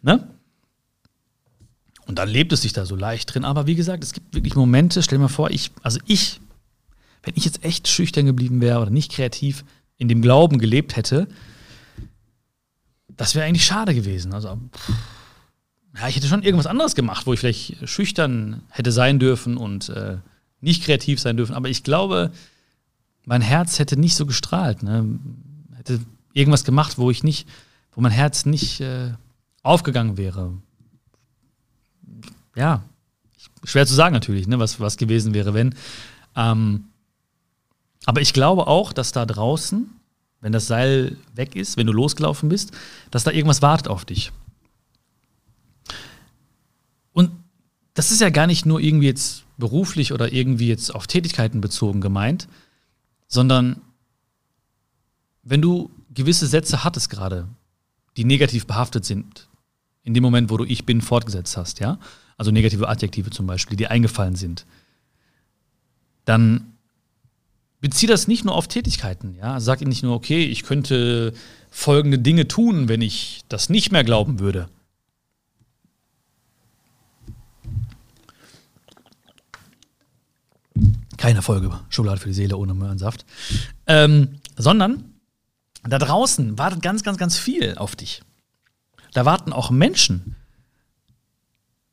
[0.01, 0.27] Ne?
[2.05, 3.45] Und dann lebt es sich da so leicht drin.
[3.45, 6.41] Aber wie gesagt, es gibt wirklich Momente, stell dir mal vor, ich, also ich,
[7.23, 9.63] wenn ich jetzt echt schüchtern geblieben wäre oder nicht kreativ
[9.97, 11.27] in dem Glauben gelebt hätte,
[13.15, 14.33] das wäre eigentlich schade gewesen.
[14.33, 14.59] Also,
[15.97, 19.89] ja, ich hätte schon irgendwas anderes gemacht, wo ich vielleicht schüchtern hätte sein dürfen und
[19.89, 20.17] äh,
[20.59, 21.55] nicht kreativ sein dürfen.
[21.55, 22.31] Aber ich glaube,
[23.25, 24.83] mein Herz hätte nicht so gestrahlt.
[24.83, 25.19] Ne?
[25.75, 25.99] Hätte
[26.33, 27.47] irgendwas gemacht, wo ich nicht,
[27.93, 29.11] wo mein Herz nicht äh,
[29.61, 30.53] aufgegangen wäre,
[32.55, 32.83] ja,
[33.63, 35.75] schwer zu sagen natürlich, ne, was, was gewesen wäre, wenn.
[36.35, 36.85] Ähm,
[38.05, 39.89] aber ich glaube auch, dass da draußen,
[40.41, 42.71] wenn das Seil weg ist, wenn du losgelaufen bist,
[43.11, 44.31] dass da irgendwas wartet auf dich.
[47.13, 47.31] Und
[47.93, 52.01] das ist ja gar nicht nur irgendwie jetzt beruflich oder irgendwie jetzt auf Tätigkeiten bezogen
[52.01, 52.47] gemeint,
[53.27, 53.81] sondern
[55.43, 57.47] wenn du gewisse Sätze hattest gerade,
[58.17, 59.47] die negativ behaftet sind,
[60.03, 61.97] in dem Moment, wo du ich bin fortgesetzt hast, ja,
[62.37, 64.65] also negative Adjektive zum Beispiel, die eingefallen sind,
[66.25, 66.73] dann
[67.81, 69.35] bezieh das nicht nur auf Tätigkeiten.
[69.35, 69.59] Ja?
[69.59, 71.33] Sag ihnen nicht nur, okay, ich könnte
[71.69, 74.69] folgende Dinge tun, wenn ich das nicht mehr glauben würde.
[81.17, 83.25] Keine Folge Schokolade für die Seele ohne Möhrensaft.
[83.87, 85.13] Ähm, sondern
[85.83, 88.21] da draußen wartet ganz, ganz, ganz viel auf dich.
[89.13, 90.35] Da warten auch Menschen,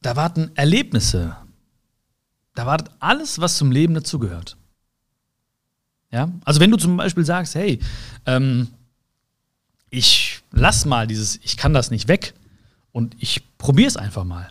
[0.03, 1.37] da warten Erlebnisse.
[2.55, 4.57] Da wartet alles, was zum Leben dazugehört.
[6.11, 6.31] Ja?
[6.45, 7.79] Also wenn du zum Beispiel sagst, hey,
[8.27, 8.69] ähm,
[9.91, 12.35] ich lass mal dieses, ich kann das nicht weg
[12.93, 14.49] und ich probiere es einfach mal.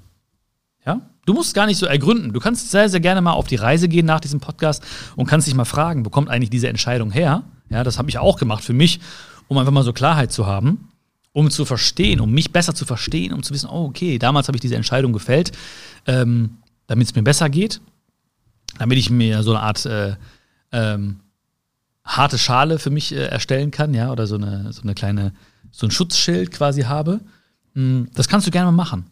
[0.86, 1.02] Ja?
[1.26, 2.34] Du musst gar nicht so ergründen.
[2.34, 4.84] Du kannst sehr, sehr gerne mal auf die Reise gehen nach diesem Podcast
[5.16, 7.44] und kannst dich mal fragen, wo kommt eigentlich diese Entscheidung her?
[7.70, 9.00] Ja, das habe ich auch gemacht für mich,
[9.48, 10.89] um einfach mal so Klarheit zu haben,
[11.32, 14.58] um zu verstehen, um mich besser zu verstehen, um zu wissen, oh, okay, damals habe
[14.58, 15.52] ich diese Entscheidung gefällt,
[16.08, 17.82] ähm, damit es mir besser geht,
[18.78, 20.16] damit ich mir so eine Art äh,
[20.72, 21.20] ähm,
[22.04, 25.34] harte Schale für mich äh, erstellen kann, ja, oder so eine, so eine kleine,
[25.72, 27.22] so ein Schutzschild quasi habe.
[27.76, 29.06] Mm, das kannst du gerne mal machen.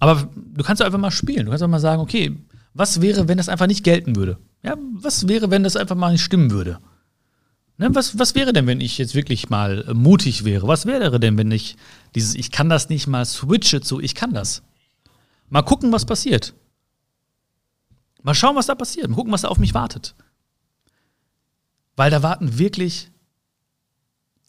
[0.00, 1.44] Aber du kannst einfach mal spielen.
[1.44, 2.36] Du kannst auch mal sagen, okay,
[2.74, 4.38] was wäre, wenn das einfach nicht gelten würde?
[4.62, 6.78] Ja, was wäre, wenn das einfach mal nicht stimmen würde?
[7.80, 10.68] Ne, was, was wäre denn, wenn ich jetzt wirklich mal mutig wäre?
[10.68, 11.78] Was wäre denn, wenn ich
[12.14, 14.62] dieses Ich kann das nicht mal switche zu Ich kann das?
[15.48, 16.52] Mal gucken, was passiert.
[18.22, 19.08] Mal schauen, was da passiert.
[19.08, 20.14] Mal gucken, was da auf mich wartet.
[21.96, 23.10] Weil da warten wirklich,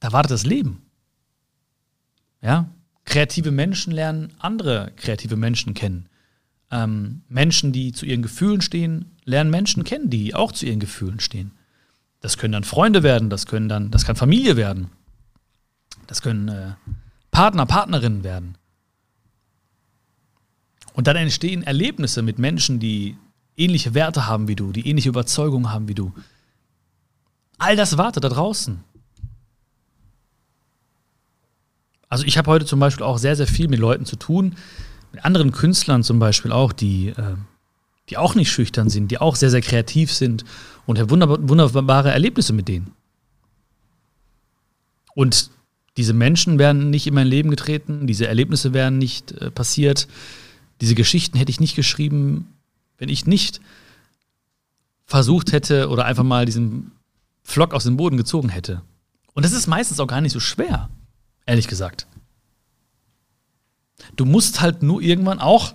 [0.01, 0.81] da wartet das Leben.
[2.41, 2.69] Ja,
[3.05, 6.09] kreative Menschen lernen andere kreative Menschen kennen.
[6.69, 11.21] Ähm, Menschen, die zu ihren Gefühlen stehen, lernen Menschen kennen, die auch zu ihren Gefühlen
[11.21, 11.53] stehen.
[12.21, 14.89] Das können dann Freunde werden, das können dann, das kann Familie werden,
[16.07, 16.73] das können äh,
[17.31, 18.57] Partner, Partnerinnen werden.
[20.93, 23.17] Und dann entstehen Erlebnisse mit Menschen, die
[23.57, 26.13] ähnliche Werte haben wie du, die ähnliche Überzeugungen haben wie du.
[27.57, 28.83] All das wartet da draußen.
[32.09, 34.55] Also ich habe heute zum Beispiel auch sehr, sehr viel mit Leuten zu tun,
[35.13, 37.35] mit anderen Künstlern zum Beispiel auch, die, äh,
[38.09, 40.43] die auch nicht schüchtern sind, die auch sehr, sehr kreativ sind
[40.85, 42.93] und habe wunderbar, wunderbare Erlebnisse mit denen.
[45.13, 45.51] Und
[45.97, 50.07] diese Menschen wären nicht in mein Leben getreten, diese Erlebnisse wären nicht äh, passiert,
[50.79, 52.53] diese Geschichten hätte ich nicht geschrieben,
[52.97, 53.61] wenn ich nicht
[55.05, 56.91] versucht hätte oder einfach mal diesen
[57.43, 58.81] Flock aus dem Boden gezogen hätte.
[59.33, 60.89] Und das ist meistens auch gar nicht so schwer,
[61.45, 62.07] ehrlich gesagt.
[64.15, 65.73] Du musst halt nur irgendwann auch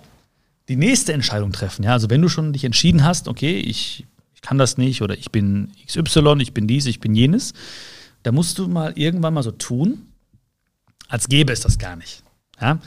[0.69, 1.85] die nächste Entscheidung treffen.
[1.85, 1.93] Ja?
[1.93, 5.31] Also wenn du schon dich entschieden hast, okay, ich, ich kann das nicht oder ich
[5.31, 7.53] bin XY, ich bin dies, ich bin jenes,
[8.23, 10.09] da musst du mal irgendwann mal so tun,
[11.09, 12.23] als gäbe es das gar nicht.
[12.61, 12.81] Ja?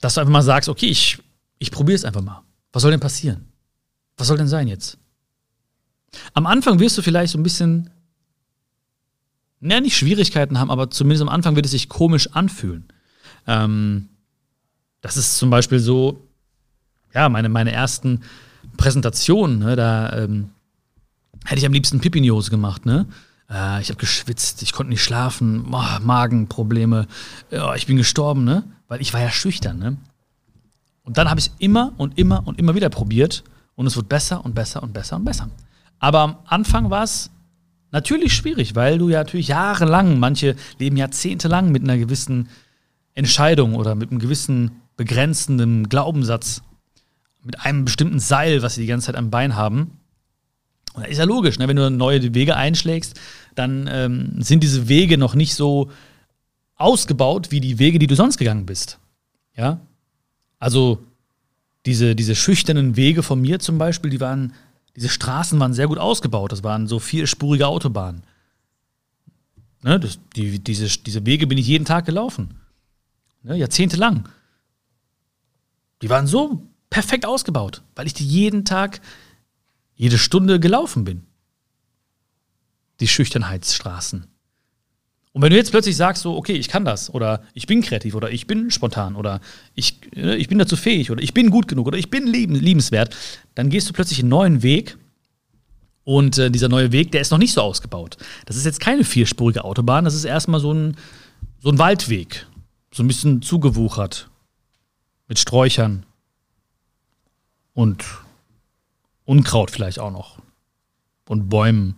[0.00, 1.18] Dass du einfach mal sagst, okay, ich,
[1.58, 2.42] ich probiere es einfach mal.
[2.72, 3.48] Was soll denn passieren?
[4.16, 4.98] Was soll denn sein jetzt?
[6.34, 7.90] Am Anfang wirst du vielleicht so ein bisschen,
[9.60, 12.86] naja, nicht Schwierigkeiten haben, aber zumindest am Anfang wird es sich komisch anfühlen.
[13.46, 14.08] Ähm,
[15.00, 16.28] das ist zum Beispiel so,
[17.14, 18.20] ja, meine, meine ersten
[18.76, 20.50] Präsentationen, ne, da ähm,
[21.44, 23.06] hätte ich am liebsten Pipiniose gemacht, ne?
[23.50, 27.06] Äh, ich habe geschwitzt, ich konnte nicht schlafen, oh, Magenprobleme,
[27.52, 28.64] oh, ich bin gestorben, ne?
[28.88, 29.96] Weil ich war ja schüchtern, ne?
[31.04, 33.42] Und dann habe ich es immer und immer und immer wieder probiert
[33.74, 35.50] und es wird besser und besser und besser und besser.
[35.98, 37.30] Aber am Anfang war es
[37.90, 42.48] natürlich schwierig, weil du ja natürlich jahrelang, manche leben jahrzehntelang mit einer gewissen
[43.14, 46.62] Entscheidung oder mit einem gewissen begrenzenden Glaubenssatz,
[47.42, 49.98] mit einem bestimmten Seil, was sie die ganze Zeit am Bein haben.
[50.94, 51.68] Und da ist ja logisch, ne?
[51.68, 53.18] wenn du neue Wege einschlägst,
[53.54, 55.90] dann ähm, sind diese Wege noch nicht so
[56.76, 58.98] ausgebaut wie die Wege, die du sonst gegangen bist.
[59.56, 59.80] Ja,
[60.58, 61.04] also
[61.86, 64.52] diese, diese schüchternen Wege von mir zum Beispiel, die waren,
[64.96, 66.52] diese Straßen waren sehr gut ausgebaut.
[66.52, 68.22] Das waren so vierspurige Autobahnen.
[69.82, 72.60] Ne, das, die, diese, diese Wege bin ich jeden Tag gelaufen.
[73.42, 74.28] Ne, jahrzehntelang.
[76.02, 79.00] Die waren so perfekt ausgebaut, weil ich die jeden Tag,
[79.94, 81.22] jede Stunde gelaufen bin.
[83.00, 84.26] Die Schüchternheitsstraßen.
[85.32, 88.14] Und wenn du jetzt plötzlich sagst, so, okay, ich kann das, oder ich bin kreativ,
[88.14, 89.40] oder ich bin spontan, oder
[89.74, 93.16] ich, ne, ich bin dazu fähig, oder ich bin gut genug, oder ich bin liebenswert,
[93.54, 94.98] dann gehst du plötzlich einen neuen Weg.
[96.04, 98.18] Und äh, dieser neue Weg, der ist noch nicht so ausgebaut.
[98.44, 100.98] Das ist jetzt keine vierspurige Autobahn, das ist erstmal so ein,
[101.60, 102.46] so ein Waldweg.
[102.92, 104.28] So ein bisschen zugewuchert.
[105.28, 106.04] Mit Sträuchern.
[107.74, 108.04] Und
[109.24, 110.38] Unkraut vielleicht auch noch.
[111.28, 111.96] Und Bäumen.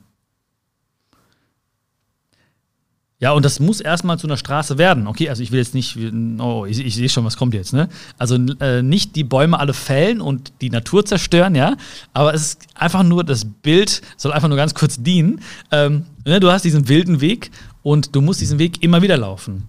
[3.24, 5.06] Ja, und das muss erstmal zu einer Straße werden.
[5.06, 5.96] Okay, also ich will jetzt nicht,
[6.40, 7.88] oh, ich, ich sehe schon, was kommt jetzt, ne?
[8.18, 11.76] Also äh, nicht die Bäume alle fällen und die Natur zerstören, ja,
[12.12, 15.40] aber es ist einfach nur, das Bild soll einfach nur ganz kurz dienen.
[15.70, 17.50] Ähm, ne, du hast diesen wilden Weg
[17.82, 19.68] und du musst diesen Weg immer wieder laufen.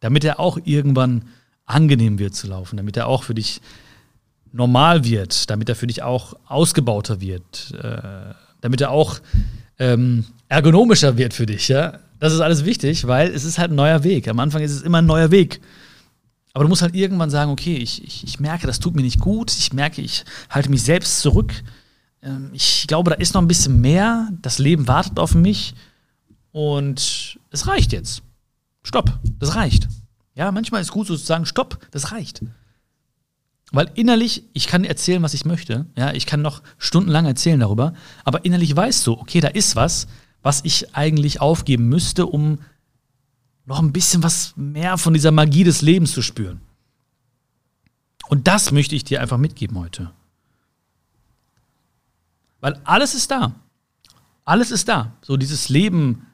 [0.00, 1.28] Damit er auch irgendwann
[1.64, 3.62] angenehm wird zu laufen, damit er auch für dich
[4.52, 9.20] normal wird, damit er für dich auch ausgebauter wird, äh, damit er auch
[9.78, 11.98] ähm, ergonomischer wird für dich, ja.
[12.18, 14.28] Das ist alles wichtig, weil es ist halt ein neuer Weg.
[14.28, 15.60] Am Anfang ist es immer ein neuer Weg.
[16.52, 19.20] Aber du musst halt irgendwann sagen, okay, ich, ich, ich merke, das tut mir nicht
[19.20, 19.50] gut.
[19.56, 21.54] Ich merke, ich halte mich selbst zurück.
[22.22, 24.28] Ähm, ich glaube, da ist noch ein bisschen mehr.
[24.42, 25.74] Das Leben wartet auf mich.
[26.52, 28.22] Und es reicht jetzt.
[28.82, 29.88] Stopp, das reicht.
[30.34, 32.42] Ja, manchmal ist gut so zu sagen, stopp, das reicht.
[33.72, 35.86] Weil innerlich, ich kann erzählen, was ich möchte.
[35.96, 37.94] Ja, ich kann noch stundenlang erzählen darüber.
[38.24, 40.08] Aber innerlich weißt du, okay, da ist was,
[40.42, 42.58] was ich eigentlich aufgeben müsste, um
[43.66, 46.60] noch ein bisschen was mehr von dieser Magie des Lebens zu spüren.
[48.28, 50.10] Und das möchte ich dir einfach mitgeben heute.
[52.60, 53.54] Weil alles ist da.
[54.44, 55.12] Alles ist da.
[55.22, 56.26] So dieses Leben,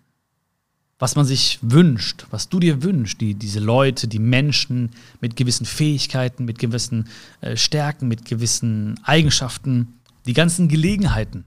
[0.99, 5.67] was man sich wünscht, was du dir wünschst, die, diese Leute, die Menschen mit gewissen
[5.67, 7.09] Fähigkeiten, mit gewissen
[7.43, 11.45] äh, Stärken, mit gewissen Eigenschaften, die ganzen Gelegenheiten,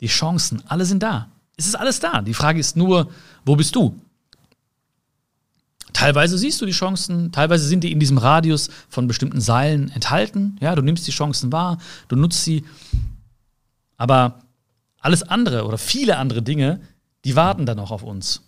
[0.00, 1.28] die Chancen, alle sind da.
[1.56, 2.20] Es ist alles da.
[2.22, 3.10] Die Frage ist nur,
[3.44, 3.98] wo bist du?
[5.92, 10.58] Teilweise siehst du die Chancen, teilweise sind die in diesem Radius von bestimmten Seilen enthalten.
[10.60, 12.64] Ja, du nimmst die Chancen wahr, du nutzt sie.
[13.96, 14.40] Aber
[15.00, 16.80] alles andere oder viele andere Dinge,
[17.24, 18.45] die warten dann auch auf uns.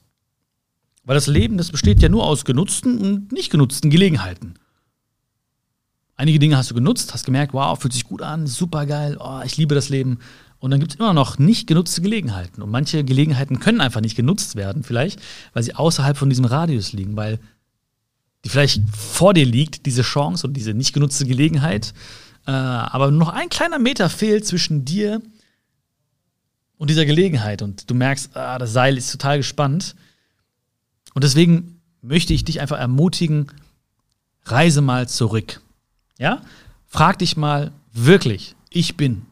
[1.08, 4.56] Weil das Leben, das besteht ja nur aus genutzten und nicht genutzten Gelegenheiten.
[6.16, 9.40] Einige Dinge hast du genutzt, hast gemerkt, wow, fühlt sich gut an, super geil, oh,
[9.42, 10.18] ich liebe das Leben.
[10.58, 12.60] Und dann gibt es immer noch nicht genutzte Gelegenheiten.
[12.60, 15.18] Und manche Gelegenheiten können einfach nicht genutzt werden, vielleicht,
[15.54, 17.40] weil sie außerhalb von diesem Radius liegen, weil
[18.44, 21.94] die vielleicht vor dir liegt, diese Chance und diese nicht genutzte Gelegenheit.
[22.46, 25.22] Äh, aber noch ein kleiner Meter fehlt zwischen dir
[26.76, 27.62] und dieser Gelegenheit.
[27.62, 29.94] Und du merkst, ah, das Seil ist total gespannt.
[31.14, 33.48] Und deswegen möchte ich dich einfach ermutigen,
[34.44, 35.60] reise mal zurück.
[36.18, 36.42] Ja?
[36.86, 39.26] Frag dich mal wirklich, ich bin,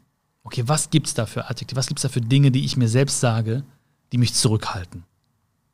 [0.45, 2.77] okay, was gibt es da für Adjektive, was gibt es da für Dinge, die ich
[2.77, 3.65] mir selbst sage,
[4.13, 5.05] die mich zurückhalten?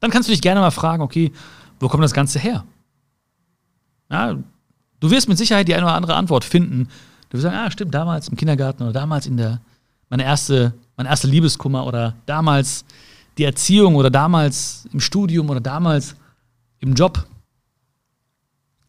[0.00, 1.32] Dann kannst du dich gerne mal fragen, okay,
[1.80, 2.64] wo kommt das Ganze her?
[4.10, 4.36] Ja,
[5.00, 6.88] du wirst mit Sicherheit die eine oder andere Antwort finden.
[7.30, 9.60] Du wirst sagen, ah, stimmt, damals im Kindergarten oder damals in der,
[10.08, 12.84] meine erste, mein erster Liebeskummer oder damals
[13.38, 16.14] die Erziehung oder damals im Studium oder damals
[16.80, 17.26] im Job.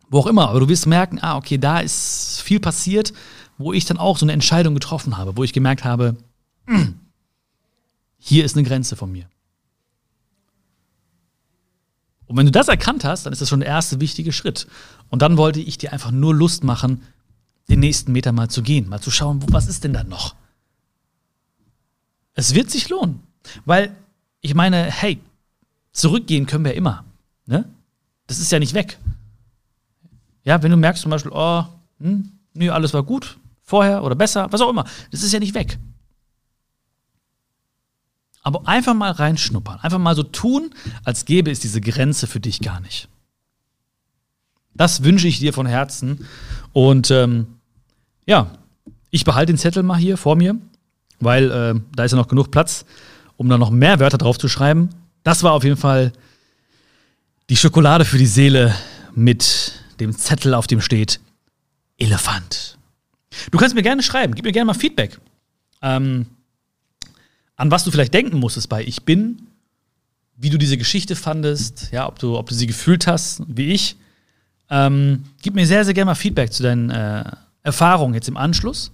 [0.10, 3.13] Wo auch immer, aber du wirst merken, ah, okay, da ist viel passiert
[3.58, 6.17] wo ich dann auch so eine Entscheidung getroffen habe, wo ich gemerkt habe,
[8.17, 9.27] hier ist eine Grenze von mir.
[12.25, 14.67] Und wenn du das erkannt hast, dann ist das schon der erste wichtige Schritt.
[15.10, 17.03] Und dann wollte ich dir einfach nur Lust machen,
[17.69, 20.36] den nächsten Meter mal zu gehen, mal zu schauen, was ist denn da noch?
[22.34, 23.21] Es wird sich lohnen,
[23.65, 23.95] weil
[24.43, 25.19] ich meine, hey,
[25.93, 27.06] zurückgehen können wir immer.
[27.45, 27.65] Ne?
[28.27, 28.99] Das ist ja nicht weg.
[30.43, 31.63] Ja, wenn du merkst zum Beispiel, oh,
[31.99, 34.84] hm, nee, alles war gut, vorher oder besser, was auch immer.
[35.12, 35.79] Das ist ja nicht weg.
[38.43, 40.71] Aber einfach mal reinschnuppern, einfach mal so tun,
[41.06, 43.08] als gäbe es diese Grenze für dich gar nicht.
[44.73, 46.27] Das wünsche ich dir von Herzen.
[46.73, 47.47] Und ähm,
[48.25, 48.51] ja,
[49.10, 50.58] ich behalte den Zettel mal hier vor mir,
[51.21, 52.86] weil äh, da ist ja noch genug Platz,
[53.43, 54.89] um da noch mehr Wörter drauf zu schreiben.
[55.23, 56.13] Das war auf jeden Fall
[57.49, 58.73] die Schokolade für die Seele
[59.13, 61.19] mit dem Zettel, auf dem steht
[61.97, 62.77] Elefant.
[63.51, 65.19] Du kannst mir gerne schreiben, gib mir gerne mal Feedback.
[65.82, 66.25] Ähm,
[67.56, 69.47] an was du vielleicht denken musstest bei Ich bin,
[70.36, 73.97] wie du diese Geschichte fandest, ja, ob du, ob du sie gefühlt hast, wie ich.
[74.69, 77.25] Ähm, gib mir sehr, sehr gerne mal Feedback zu deinen äh,
[77.62, 78.91] Erfahrungen jetzt im Anschluss.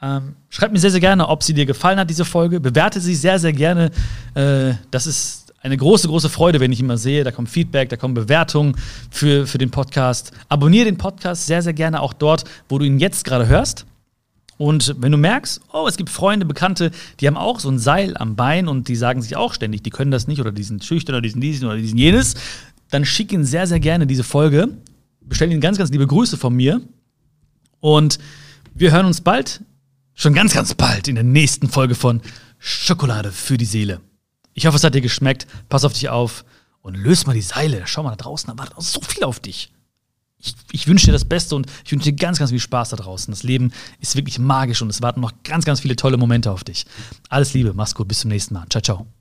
[0.00, 2.60] Ähm, schreib mir sehr, sehr gerne, ob sie dir gefallen hat, diese Folge.
[2.60, 3.90] Bewerte sie sehr, sehr gerne.
[4.34, 7.24] Äh, das ist eine große, große Freude, wenn ich immer sehe.
[7.24, 8.76] Da kommt Feedback, da kommen Bewertungen
[9.10, 10.32] für, für den Podcast.
[10.48, 13.86] Abonniere den Podcast sehr, sehr gerne auch dort, wo du ihn jetzt gerade hörst.
[14.56, 18.16] Und wenn du merkst, oh, es gibt Freunde, Bekannte, die haben auch so ein Seil
[18.16, 20.84] am Bein und die sagen sich auch ständig, die können das nicht oder die sind
[20.84, 22.34] schüchtern oder die sind diesen oder die sind jenes,
[22.90, 24.68] dann schick ihnen sehr, sehr gerne diese Folge.
[25.20, 26.80] Bestell ihnen ganz, ganz liebe Grüße von mir.
[27.80, 28.18] Und
[28.74, 29.60] wir hören uns bald,
[30.18, 32.20] schon ganz, ganz bald in der nächsten Folge von
[32.58, 34.00] Schokolade für die Seele.
[34.52, 35.46] Ich hoffe, es hat dir geschmeckt.
[35.68, 36.44] Pass auf dich auf
[36.82, 37.82] und löse mal die Seile.
[37.86, 39.72] Schau mal da draußen, da wartet so viel auf dich.
[40.40, 42.96] Ich, ich wünsche dir das Beste und ich wünsche dir ganz, ganz viel Spaß da
[42.96, 43.32] draußen.
[43.32, 46.64] Das Leben ist wirklich magisch und es warten noch ganz, ganz viele tolle Momente auf
[46.64, 46.86] dich.
[47.28, 48.66] Alles Liebe, mach's gut, bis zum nächsten Mal.
[48.68, 49.17] Ciao, ciao.